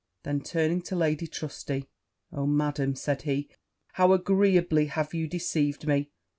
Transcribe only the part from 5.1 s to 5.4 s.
you